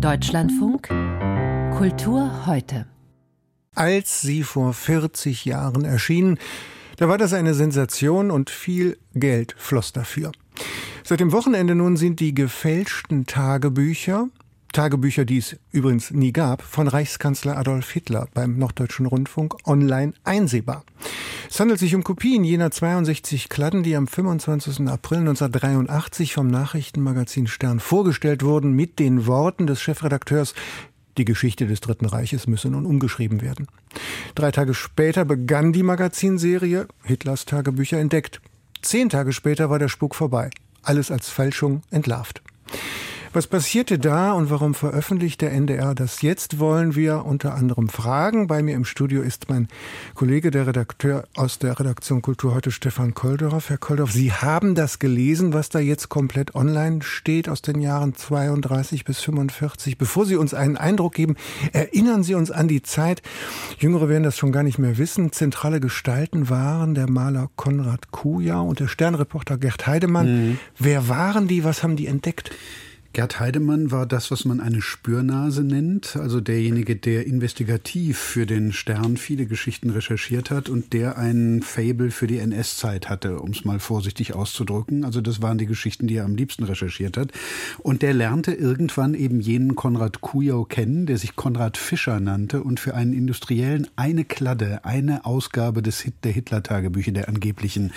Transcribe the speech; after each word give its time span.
Deutschlandfunk 0.00 0.86
Kultur 1.76 2.46
heute. 2.46 2.86
Als 3.74 4.20
sie 4.20 4.44
vor 4.44 4.72
40 4.72 5.44
Jahren 5.44 5.84
erschienen, 5.84 6.38
da 6.98 7.08
war 7.08 7.18
das 7.18 7.32
eine 7.32 7.52
Sensation 7.52 8.30
und 8.30 8.48
viel 8.48 8.96
Geld 9.14 9.56
floss 9.58 9.92
dafür. 9.92 10.30
Seit 11.02 11.18
dem 11.18 11.32
Wochenende 11.32 11.74
nun 11.74 11.96
sind 11.96 12.20
die 12.20 12.32
gefälschten 12.32 13.26
Tagebücher, 13.26 14.28
Tagebücher, 14.72 15.24
die 15.24 15.38
es 15.38 15.56
übrigens 15.72 16.10
nie 16.10 16.32
gab, 16.32 16.62
von 16.62 16.88
Reichskanzler 16.88 17.56
Adolf 17.56 17.90
Hitler 17.90 18.28
beim 18.34 18.58
Norddeutschen 18.58 19.06
Rundfunk 19.06 19.56
online 19.66 20.12
einsehbar. 20.24 20.84
Es 21.50 21.58
handelt 21.58 21.80
sich 21.80 21.94
um 21.94 22.04
Kopien 22.04 22.44
jener 22.44 22.70
62 22.70 23.48
Kladden, 23.48 23.82
die 23.82 23.96
am 23.96 24.06
25. 24.06 24.86
April 24.88 25.20
1983 25.20 26.34
vom 26.34 26.48
Nachrichtenmagazin 26.48 27.46
Stern 27.46 27.80
vorgestellt 27.80 28.42
wurden 28.42 28.72
mit 28.72 28.98
den 28.98 29.26
Worten 29.26 29.66
des 29.66 29.80
Chefredakteurs 29.80 30.54
die 31.18 31.24
Geschichte 31.24 31.66
des 31.66 31.80
Dritten 31.80 32.06
Reiches 32.06 32.46
müsse 32.46 32.68
nun 32.68 32.86
umgeschrieben 32.86 33.42
werden. 33.42 33.66
Drei 34.36 34.52
Tage 34.52 34.72
später 34.72 35.24
begann 35.24 35.72
die 35.72 35.82
Magazinserie 35.82 36.86
Hitlers 37.02 37.44
Tagebücher 37.44 37.98
entdeckt. 37.98 38.40
Zehn 38.82 39.08
Tage 39.08 39.32
später 39.32 39.68
war 39.68 39.80
der 39.80 39.88
Spuk 39.88 40.14
vorbei. 40.14 40.50
Alles 40.82 41.10
als 41.10 41.28
Fälschung 41.28 41.82
entlarvt. 41.90 42.40
Was 43.34 43.46
passierte 43.46 43.98
da 43.98 44.32
und 44.32 44.48
warum 44.48 44.74
veröffentlicht 44.74 45.42
der 45.42 45.52
NDR 45.52 45.94
das 45.94 46.22
jetzt, 46.22 46.60
wollen 46.60 46.94
wir 46.94 47.26
unter 47.26 47.54
anderem 47.54 47.90
fragen. 47.90 48.46
Bei 48.46 48.62
mir 48.62 48.74
im 48.74 48.86
Studio 48.86 49.20
ist 49.20 49.50
mein 49.50 49.68
Kollege, 50.14 50.50
der 50.50 50.66
Redakteur 50.66 51.24
aus 51.36 51.58
der 51.58 51.78
Redaktion 51.78 52.22
Kultur 52.22 52.54
heute, 52.54 52.70
Stefan 52.70 53.12
Koldorf. 53.12 53.68
Herr 53.68 53.76
Koldorf, 53.76 54.12
Sie 54.12 54.32
haben 54.32 54.74
das 54.74 54.98
gelesen, 54.98 55.52
was 55.52 55.68
da 55.68 55.78
jetzt 55.78 56.08
komplett 56.08 56.54
online 56.54 57.02
steht 57.02 57.50
aus 57.50 57.60
den 57.60 57.82
Jahren 57.82 58.14
32 58.14 59.04
bis 59.04 59.20
45. 59.20 59.98
Bevor 59.98 60.24
Sie 60.24 60.36
uns 60.36 60.54
einen 60.54 60.78
Eindruck 60.78 61.12
geben, 61.12 61.36
erinnern 61.72 62.22
Sie 62.22 62.34
uns 62.34 62.50
an 62.50 62.66
die 62.66 62.82
Zeit, 62.82 63.20
Jüngere 63.78 64.08
werden 64.08 64.22
das 64.22 64.38
schon 64.38 64.52
gar 64.52 64.62
nicht 64.62 64.78
mehr 64.78 64.96
wissen, 64.96 65.32
zentrale 65.32 65.80
Gestalten 65.80 66.48
waren 66.48 66.94
der 66.94 67.10
Maler 67.10 67.50
Konrad 67.56 68.10
Kujau 68.10 68.66
und 68.66 68.80
der 68.80 68.88
Sternreporter 68.88 69.58
Gerd 69.58 69.86
Heidemann. 69.86 70.48
Mhm. 70.48 70.58
Wer 70.78 71.08
waren 71.08 71.46
die, 71.46 71.62
was 71.62 71.82
haben 71.82 71.96
die 71.96 72.06
entdeckt? 72.06 72.52
Gerd 73.14 73.40
Heidemann 73.40 73.90
war 73.90 74.06
das, 74.06 74.30
was 74.30 74.44
man 74.44 74.60
eine 74.60 74.82
Spürnase 74.82 75.64
nennt, 75.64 76.14
also 76.16 76.40
derjenige, 76.40 76.94
der 76.94 77.26
investigativ 77.26 78.18
für 78.18 78.44
den 78.44 78.72
Stern 78.72 79.16
viele 79.16 79.46
Geschichten 79.46 79.90
recherchiert 79.90 80.50
hat 80.50 80.68
und 80.68 80.92
der 80.92 81.16
ein 81.16 81.62
Fable 81.62 82.10
für 82.10 82.26
die 82.26 82.38
NS-Zeit 82.38 83.08
hatte, 83.08 83.40
um 83.40 83.50
es 83.50 83.64
mal 83.64 83.80
vorsichtig 83.80 84.34
auszudrücken. 84.34 85.04
Also 85.04 85.22
das 85.22 85.40
waren 85.40 85.56
die 85.56 85.66
Geschichten, 85.66 86.06
die 86.06 86.16
er 86.16 86.26
am 86.26 86.36
liebsten 86.36 86.64
recherchiert 86.64 87.16
hat. 87.16 87.32
Und 87.78 88.02
der 88.02 88.12
lernte 88.12 88.52
irgendwann 88.52 89.14
eben 89.14 89.40
jenen 89.40 89.74
Konrad 89.74 90.20
Kujau 90.20 90.64
kennen, 90.64 91.06
der 91.06 91.16
sich 91.16 91.34
Konrad 91.34 91.78
Fischer 91.78 92.20
nannte 92.20 92.62
und 92.62 92.78
für 92.78 92.94
einen 92.94 93.14
Industriellen 93.14 93.88
eine 93.96 94.26
Kladde, 94.26 94.84
eine 94.84 95.24
Ausgabe 95.24 95.82
des 95.82 96.00
Hit 96.00 96.14
der 96.24 96.32
Hitler-Tagebücher, 96.32 97.12
der 97.12 97.28
angeblichen, 97.28 97.92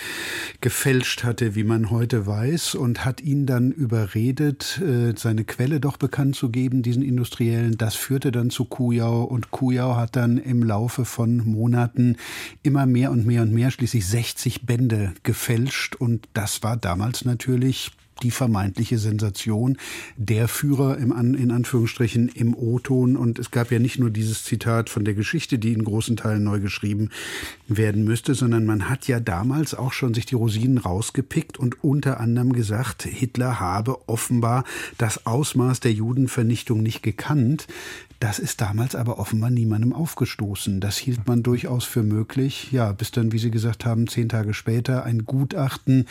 gefälscht 0.62 1.26
hatte, 1.26 1.54
wie 1.54 1.66
man 1.66 1.92
heute 1.92 2.26
weiß, 2.26 2.76
und 2.76 3.04
hat 3.06 3.22
ihn 3.22 3.46
dann 3.46 3.72
überredet, 3.72 4.82
äh, 4.82 5.01
seine 5.18 5.44
Quelle 5.44 5.80
doch 5.80 5.98
bekannt 5.98 6.36
zu 6.36 6.50
geben, 6.50 6.82
diesen 6.82 7.04
Industriellen. 7.04 7.78
Das 7.78 7.96
führte 7.96 8.32
dann 8.32 8.50
zu 8.50 8.66
Kujau 8.66 9.24
und 9.24 9.52
Kujau 9.52 9.96
hat 9.96 10.16
dann 10.16 10.38
im 10.38 10.64
Laufe 10.64 11.06
von 11.06 11.38
Monaten 11.38 12.18
immer 12.64 12.86
mehr 12.86 13.12
und 13.12 13.26
mehr 13.26 13.42
und 13.42 13.54
mehr, 13.54 13.72
schließlich 13.72 14.06
60 14.06 14.66
Bände 14.66 15.14
gefälscht 15.24 15.96
und 15.96 16.28
das 16.34 16.64
war 16.64 16.78
damals 16.78 17.26
natürlich 17.26 17.92
die 18.24 18.32
vermeintliche 18.32 18.98
Sensation, 18.98 19.78
der 20.18 20.48
Führer 20.48 20.98
im 20.98 21.12
in 21.36 21.52
Anführungsstrichen 21.52 22.30
im 22.30 22.56
O-Ton. 22.56 23.16
Und 23.16 23.40
es 23.40 23.52
gab 23.52 23.72
ja 23.72 23.80
nicht 23.80 24.00
nur 24.00 24.10
dieses 24.10 24.44
Zitat 24.44 24.90
von 24.90 25.06
der 25.06 25.14
Geschichte, 25.14 25.60
die 25.60 25.74
in 25.74 25.84
großen 25.84 26.18
Teilen 26.18 26.44
neu 26.44 26.60
geschrieben 26.60 27.10
werden 27.68 28.04
müsste, 28.04 28.34
sondern 28.34 28.66
man 28.66 28.90
hat 28.90 29.08
ja 29.08 29.20
damals 29.20 29.74
auch 29.74 29.94
schon 29.94 30.14
sich 30.14 30.26
die 30.26 30.36
Rosinen 30.36 30.78
rausgepickt 30.78 31.58
und 31.58 31.84
unter 31.84 32.20
anderem 32.20 32.54
gesagt, 32.54 33.04
Hitler 33.04 33.60
habe 33.60 34.08
offenbar 34.08 34.64
das 34.98 35.26
Ausmaß 35.26 35.80
der 35.80 35.94
Judenvernichtung 35.94 36.82
nicht 36.82 37.04
gekannt. 37.04 37.68
Das 38.22 38.38
ist 38.38 38.62
damals 38.62 38.94
aber 38.94 39.18
offenbar 39.18 39.50
niemandem 39.50 39.94
aufgestoßen. 39.94 40.80
Das 40.80 40.96
hielt 40.96 41.28
man 41.28 41.42
durchaus 41.42 41.86
für 41.86 42.04
möglich. 42.04 42.72
Ja, 42.72 42.92
bis 42.92 43.10
dann, 43.10 43.32
wie 43.32 43.40
Sie 43.40 43.50
gesagt 43.50 43.84
haben, 43.84 44.08
zehn 44.08 44.30
Tage 44.30 44.54
später 44.54 45.04
ein 45.04 45.26
Gutachten 45.26 46.06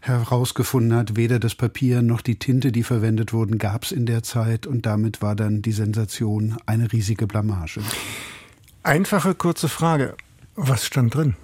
herausgefunden 0.00 0.96
hat, 0.96 1.16
weder 1.16 1.38
das 1.38 1.54
Papier 1.54 2.00
noch 2.00 2.22
die 2.22 2.38
Tinte, 2.38 2.72
die 2.72 2.82
verwendet 2.82 3.34
wurden, 3.34 3.58
gab 3.58 3.84
es 3.84 3.92
in 3.92 4.06
der 4.06 4.22
Zeit. 4.22 4.66
Und 4.66 4.86
damit 4.86 5.20
war 5.20 5.36
dann 5.36 5.60
die 5.60 5.72
Sensation 5.72 6.56
eine 6.64 6.90
riesige 6.94 7.26
Blamage. 7.26 7.82
Einfache, 8.82 9.34
kurze 9.34 9.68
Frage. 9.68 10.16
Was 10.56 10.86
stand 10.86 11.14
drin? 11.14 11.36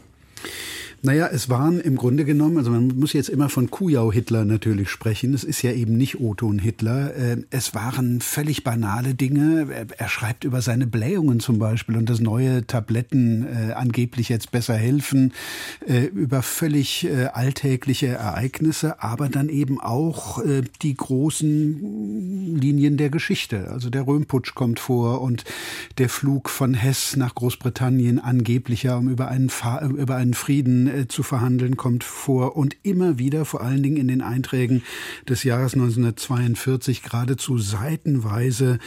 Naja, 1.02 1.28
es 1.30 1.48
waren 1.48 1.78
im 1.78 1.96
Grunde 1.96 2.24
genommen, 2.24 2.58
also 2.58 2.70
man 2.70 2.88
muss 2.98 3.12
jetzt 3.12 3.28
immer 3.28 3.48
von 3.48 3.70
Kujau-Hitler 3.70 4.44
natürlich 4.44 4.88
sprechen. 4.88 5.34
Es 5.34 5.44
ist 5.44 5.62
ja 5.62 5.72
eben 5.72 5.96
nicht 5.96 6.20
Oton 6.20 6.58
Hitler. 6.58 7.14
Äh, 7.14 7.36
es 7.50 7.74
waren 7.74 8.20
völlig 8.20 8.64
banale 8.64 9.14
Dinge. 9.14 9.68
Er 9.96 10.08
schreibt 10.08 10.44
über 10.44 10.62
seine 10.62 10.86
Blähungen 10.86 11.38
zum 11.40 11.58
Beispiel 11.58 11.96
und 11.96 12.08
dass 12.08 12.20
neue 12.20 12.66
Tabletten 12.66 13.46
äh, 13.46 13.72
angeblich 13.72 14.28
jetzt 14.28 14.50
besser 14.50 14.74
helfen, 14.74 15.32
äh, 15.86 16.04
über 16.06 16.42
völlig 16.42 17.04
äh, 17.04 17.26
alltägliche 17.26 18.08
Ereignisse, 18.08 19.02
aber 19.02 19.28
dann 19.28 19.48
eben 19.48 19.80
auch 19.80 20.42
die 20.82 20.94
großen 20.94 22.56
Linien 22.56 22.96
der 22.96 23.10
Geschichte. 23.10 23.70
Also 23.70 23.90
der 23.90 24.06
Röhmputsch 24.06 24.54
kommt 24.54 24.80
vor 24.80 25.20
und 25.20 25.44
der 25.98 26.08
Flug 26.08 26.48
von 26.48 26.74
Hess 26.74 27.16
nach 27.16 27.34
Großbritannien 27.34 28.18
angeblicher, 28.18 28.98
um 28.98 29.08
über 29.08 29.28
einen, 29.28 29.50
Fa 29.50 29.86
über 29.86 30.16
einen 30.16 30.34
Frieden 30.34 30.85
äh, 30.88 31.08
zu 31.08 31.22
verhandeln, 31.22 31.76
kommt 31.76 32.04
vor 32.04 32.56
und 32.56 32.76
immer 32.82 33.18
wieder, 33.18 33.44
vor 33.44 33.62
allen 33.62 33.82
Dingen 33.82 33.96
in 33.96 34.08
den 34.08 34.22
Einträgen 34.22 34.82
des 35.28 35.44
Jahres 35.44 35.74
1942, 35.74 37.02
geradezu 37.02 37.58
seitenweise 37.58 38.78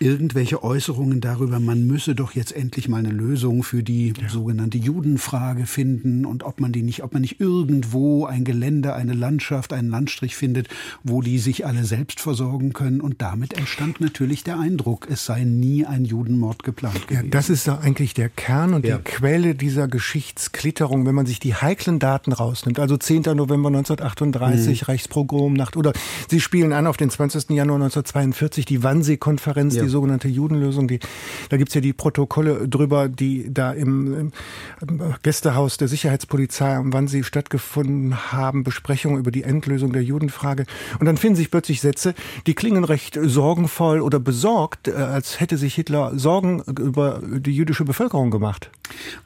irgendwelche 0.00 0.62
Äußerungen 0.62 1.20
darüber, 1.20 1.60
man 1.60 1.86
müsse 1.86 2.14
doch 2.14 2.32
jetzt 2.32 2.52
endlich 2.52 2.88
mal 2.88 2.98
eine 2.98 3.10
Lösung 3.10 3.62
für 3.62 3.82
die 3.82 4.12
ja. 4.20 4.28
sogenannte 4.28 4.78
Judenfrage 4.78 5.66
finden 5.66 6.26
und 6.26 6.42
ob 6.42 6.60
man 6.60 6.72
die 6.72 6.82
nicht, 6.82 7.02
ob 7.02 7.12
man 7.12 7.22
nicht 7.22 7.40
irgendwo 7.40 8.26
ein 8.26 8.44
Gelände, 8.44 8.94
eine 8.94 9.12
Landschaft, 9.12 9.72
einen 9.72 9.90
Landstrich 9.90 10.36
findet, 10.36 10.68
wo 11.02 11.22
die 11.22 11.38
sich 11.38 11.66
alle 11.66 11.84
selbst 11.84 12.20
versorgen 12.20 12.72
können. 12.72 13.00
Und 13.00 13.22
damit 13.22 13.54
entstand 13.54 14.00
natürlich 14.00 14.44
der 14.44 14.58
Eindruck, 14.58 15.06
es 15.10 15.24
sei 15.24 15.44
nie 15.44 15.86
ein 15.86 16.04
Judenmord 16.04 16.62
geplant 16.62 17.08
gewesen. 17.08 17.26
Ja, 17.26 17.30
das 17.30 17.50
ist 17.50 17.66
ja 17.66 17.78
eigentlich 17.78 18.14
der 18.14 18.28
Kern 18.28 18.74
und 18.74 18.84
ja. 18.84 18.98
die 18.98 19.04
Quelle 19.04 19.54
dieser 19.54 19.88
Geschichtsklitterung, 19.88 21.06
wenn 21.06 21.14
man 21.14 21.26
sich 21.26 21.38
die 21.38 21.54
heiklen 21.54 21.98
Daten 21.98 22.32
rausnimmt. 22.32 22.78
Also 22.78 22.96
10. 22.96 23.22
November 23.34 23.68
1938, 23.68 24.82
mhm. 24.82 24.86
Reichspogromnacht 24.86 25.76
oder 25.76 25.92
Sie 26.28 26.40
spielen 26.40 26.72
an 26.72 26.86
auf 26.86 26.96
den 26.96 27.10
20. 27.10 27.50
Januar 27.50 27.76
1942, 27.76 28.64
die 28.64 28.82
Wannsee-Konferenz, 28.82 29.74
die 29.84 29.90
sogenannte 29.90 30.28
Judenlösung. 30.28 30.88
Die, 30.88 31.00
da 31.48 31.56
gibt's 31.56 31.74
ja 31.74 31.80
die 31.80 31.92
Protokolle 31.92 32.68
drüber, 32.68 33.08
die 33.08 33.52
da 33.52 33.72
im, 33.72 34.32
im 34.80 35.02
Gästehaus 35.22 35.76
der 35.76 35.88
Sicherheitspolizei, 35.88 36.80
wann 36.82 37.08
sie 37.08 37.24
stattgefunden 37.24 38.32
haben, 38.32 38.64
Besprechungen 38.64 39.18
über 39.18 39.30
die 39.30 39.42
Endlösung 39.42 39.92
der 39.92 40.02
Judenfrage. 40.02 40.66
Und 40.98 41.06
dann 41.06 41.16
finden 41.16 41.36
sich 41.36 41.50
plötzlich 41.50 41.80
Sätze, 41.80 42.14
die 42.46 42.54
klingen 42.54 42.84
recht 42.84 43.18
sorgenvoll 43.22 44.00
oder 44.00 44.20
besorgt, 44.20 44.88
äh, 44.88 44.92
als 44.92 45.40
hätte 45.40 45.56
sich 45.58 45.74
Hitler 45.74 46.18
Sorgen 46.18 46.62
über 46.62 47.22
die 47.22 47.54
jüdische 47.54 47.84
Bevölkerung 47.84 48.30
gemacht. 48.30 48.70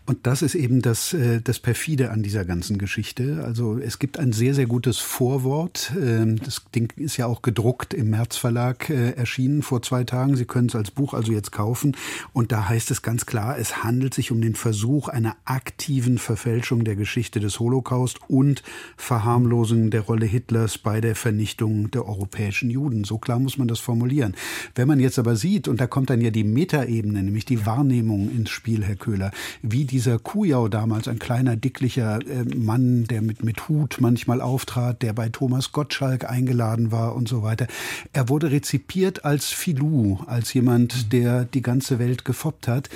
Und 0.07 0.27
das 0.27 0.43
ist 0.43 0.55
eben 0.55 0.83
das, 0.83 1.13
äh, 1.13 1.41
das 1.43 1.59
perfide 1.59 2.11
an 2.11 2.23
dieser 2.23 2.45
ganzen 2.45 2.79
Geschichte. 2.79 3.43
Also 3.45 3.79
es 3.79 3.99
gibt 3.99 4.19
ein 4.19 4.33
sehr, 4.33 4.55
sehr 4.55 4.67
gutes 4.67 4.99
Vorwort. 4.99 5.93
Ähm, 6.01 6.37
das 6.37 6.63
Ding 6.75 6.93
ist 6.97 7.17
ja 7.17 7.27
auch 7.27 7.43
gedruckt 7.43 7.95
im 7.95 8.11
März 8.11 8.37
Verlag 8.37 8.89
äh, 8.91 9.11
erschienen 9.11 9.63
vor 9.63 9.83
zwei 9.83 10.05
Tagen. 10.05 10.37
Sie 10.37 10.47
können 10.49 10.69
es 10.69 10.75
als 10.75 10.91
Buch 10.91 11.15
also 11.15 11.33
jetzt 11.33 11.53
kaufen. 11.53 11.97
Und 12.33 12.53
da 12.53 12.69
heißt 12.69 12.91
es 12.91 13.03
ganz 13.03 13.27
klar, 13.27 13.59
es 13.59 13.85
handelt 13.85 14.15
sich 14.15 14.33
um 14.33 14.41
den 14.41 14.55
Versuch 14.55 15.09
einer 15.09 15.37
aktiven 15.45 16.19
Verfälschung 16.19 16.85
der 16.85 16.97
Geschichte 16.97 17.41
des 17.41 17.61
Holocaust 17.61 18.19
und 18.29 18.63
Verharmlosung 18.97 19.91
der 19.91 20.03
Rolle 20.03 20.27
Hitlers 20.27 20.79
bei 20.79 21.01
der 21.01 21.15
Vernichtung 21.15 21.91
der 21.91 22.07
europäischen 22.07 22.71
Juden. 22.71 23.05
So 23.05 23.19
klar 23.19 23.39
muss 23.39 23.59
man 23.59 23.69
das 23.69 23.81
formulieren. 23.81 24.35
Wenn 24.75 24.89
man 24.89 25.01
jetzt 25.01 25.19
aber 25.19 25.37
sieht, 25.37 25.69
und 25.69 25.81
da 25.81 25.87
kommt 25.87 26.11
dann 26.11 26.21
ja 26.21 26.31
die 26.31 26.45
Metaebene, 26.45 27.23
nämlich 27.23 27.45
die 27.45 27.67
Wahrnehmung 27.67 28.31
ins 28.31 28.51
Spiel, 28.51 28.85
Herr 28.85 28.97
Köhler, 28.97 29.31
wie 29.63 29.85
dieser 29.85 30.19
Kujau 30.19 30.69
damals, 30.69 31.09
ein 31.09 31.19
kleiner, 31.19 31.57
dicklicher 31.57 32.21
äh, 32.27 32.45
Mann, 32.57 33.05
der 33.05 33.23
mit, 33.23 33.45
mit 33.45 33.69
Hut 33.69 33.99
manchmal 34.01 34.41
auftrat, 34.41 35.03
der 35.03 35.13
bei 35.13 35.29
Thomas 35.29 35.73
Gottschalk 35.73 36.29
eingeladen 36.29 36.93
war 36.93 37.15
und 37.15 37.29
so 37.29 37.43
weiter. 37.43 37.67
Er 38.13 38.29
wurde 38.29 38.51
rezipiert 38.51 39.25
als 39.25 39.47
Filou, 39.47 40.19
als 40.27 40.38
jemand, 40.53 41.13
der 41.13 41.45
die 41.45 41.63
ganze 41.63 41.99
Welt 41.99 42.25
gefoppt 42.25 42.69
hat. 42.69 42.89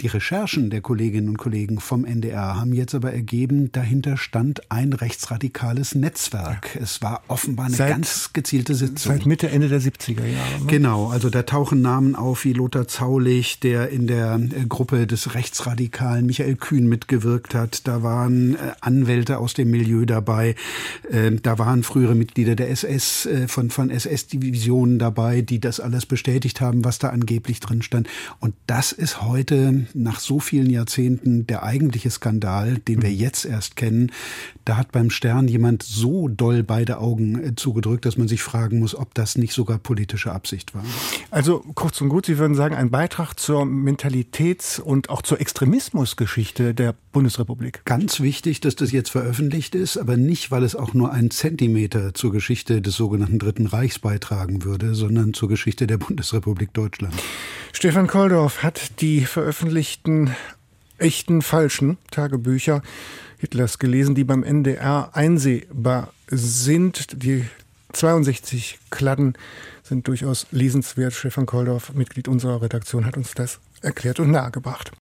Die 0.00 0.06
Recherchen 0.06 0.70
der 0.70 0.80
Kolleginnen 0.80 1.28
und 1.28 1.38
Kollegen 1.38 1.80
vom 1.80 2.04
NDR 2.04 2.56
haben 2.56 2.72
jetzt 2.72 2.94
aber 2.94 3.12
ergeben, 3.12 3.72
dahinter 3.72 4.16
stand 4.16 4.70
ein 4.70 4.92
rechtsradikales 4.92 5.96
Netzwerk. 5.96 6.74
Ja. 6.74 6.82
Es 6.82 7.02
war 7.02 7.22
offenbar 7.26 7.66
eine 7.66 7.74
seit, 7.74 7.90
ganz 7.90 8.32
gezielte 8.32 8.74
Sitzung. 8.74 9.12
Seit 9.12 9.26
Mitte, 9.26 9.50
Ende 9.50 9.68
der 9.68 9.80
70er 9.80 10.24
Jahre. 10.24 10.60
Ne? 10.60 10.66
Genau, 10.66 11.08
also 11.08 11.30
da 11.30 11.42
tauchen 11.42 11.82
Namen 11.82 12.14
auf 12.14 12.44
wie 12.44 12.52
Lothar 12.52 12.86
Zaulich, 12.86 13.58
der 13.58 13.88
in 13.88 14.06
der 14.06 14.36
äh, 14.36 14.66
Gruppe 14.68 15.06
des 15.06 15.34
Rechtsradikalen 15.34 16.26
Michael 16.26 16.56
Kühn 16.56 16.88
mitgewirkt 16.88 17.54
hat. 17.54 17.88
Da 17.88 18.02
waren 18.02 18.54
äh, 18.54 18.58
Anwälte 18.80 19.38
aus 19.38 19.54
dem 19.54 19.70
Milieu 19.70 20.04
dabei. 20.04 20.54
Ähm, 21.10 21.42
da 21.42 21.58
waren 21.58 21.82
frühere 21.82 22.14
Mitglieder 22.14 22.54
der 22.54 22.70
SS, 22.70 23.26
äh, 23.26 23.48
von, 23.48 23.70
von 23.70 23.90
SS-Divisionen 23.90 24.98
dabei, 24.98 25.42
die 25.42 25.58
das 25.58 25.80
alles 25.80 26.06
bestätigt 26.06 26.60
haben, 26.60 26.84
was 26.88 26.98
da 26.98 27.10
angeblich 27.10 27.60
drin 27.60 27.82
stand. 27.82 28.08
Und 28.40 28.54
das 28.66 28.92
ist 28.92 29.20
heute 29.20 29.86
nach 29.92 30.20
so 30.20 30.40
vielen 30.40 30.70
Jahrzehnten 30.70 31.46
der 31.46 31.62
eigentliche 31.62 32.10
Skandal, 32.10 32.78
den 32.78 33.02
wir 33.02 33.12
jetzt 33.12 33.44
erst 33.44 33.76
kennen. 33.76 34.10
Da 34.64 34.78
hat 34.78 34.90
beim 34.90 35.10
Stern 35.10 35.48
jemand 35.48 35.82
so 35.82 36.28
doll 36.28 36.62
beide 36.62 36.98
Augen 36.98 37.56
zugedrückt, 37.56 38.06
dass 38.06 38.16
man 38.16 38.26
sich 38.26 38.42
fragen 38.42 38.78
muss, 38.78 38.94
ob 38.94 39.12
das 39.12 39.36
nicht 39.36 39.52
sogar 39.52 39.76
politische 39.78 40.32
Absicht 40.32 40.74
war. 40.74 40.82
Also 41.30 41.60
kurz 41.74 42.00
und 42.00 42.08
gut, 42.08 42.24
Sie 42.24 42.38
würden 42.38 42.54
sagen, 42.54 42.74
ein 42.74 42.90
Beitrag 42.90 43.34
zur 43.34 43.64
Mentalitäts- 43.64 44.80
und 44.80 45.10
auch 45.10 45.20
zur 45.20 45.42
Extremismusgeschichte 45.42 46.72
der 46.72 46.94
Bundesrepublik. 47.12 47.84
Ganz 47.84 48.20
wichtig, 48.20 48.60
dass 48.60 48.76
das 48.76 48.92
jetzt 48.92 49.10
veröffentlicht 49.10 49.74
ist, 49.74 49.98
aber 49.98 50.16
nicht, 50.16 50.50
weil 50.50 50.62
es 50.62 50.74
auch 50.74 50.94
nur 50.94 51.12
einen 51.12 51.30
Zentimeter 51.30 52.14
zur 52.14 52.32
Geschichte 52.32 52.80
des 52.80 52.94
sogenannten 52.94 53.38
Dritten 53.38 53.66
Reichs 53.66 53.98
beitragen 53.98 54.64
würde, 54.64 54.94
sondern 54.94 55.34
zur 55.34 55.48
Geschichte 55.48 55.86
der 55.86 55.98
Bundesrepublik 55.98 56.72
Deutschland. 56.78 57.14
Stefan 57.72 58.06
Koldorf 58.06 58.62
hat 58.62 59.00
die 59.00 59.24
veröffentlichten 59.24 60.34
echten 60.98 61.42
falschen 61.42 61.98
Tagebücher 62.12 62.82
Hitlers 63.38 63.80
gelesen, 63.80 64.14
die 64.14 64.22
beim 64.22 64.44
NDR 64.44 65.10
einsehbar 65.12 66.12
sind. 66.28 67.22
Die 67.22 67.44
62 67.92 68.78
Kladden 68.90 69.34
sind 69.82 70.06
durchaus 70.06 70.46
lesenswert. 70.52 71.14
Stefan 71.14 71.46
Koldorf, 71.46 71.92
Mitglied 71.94 72.28
unserer 72.28 72.62
Redaktion, 72.62 73.04
hat 73.06 73.16
uns 73.16 73.32
das 73.34 73.58
erklärt 73.82 74.20
und 74.20 74.30
nahegebracht. 74.30 74.92